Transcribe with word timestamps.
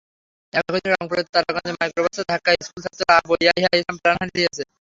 একই 0.53 0.71
দিন 0.75 0.91
রংপুরের 0.93 1.27
তারাগঞ্জে 1.33 1.73
মাইক্রোবাসের 1.79 2.25
ধাক্কায় 2.29 2.59
স্কুলছাত্র 2.67 3.01
আবু 3.17 3.33
ইয়াহিয়া 3.43 3.71
ইসলাম 3.73 3.97
প্রাণ 4.03 4.15
হারিয়েছে। 4.21 4.63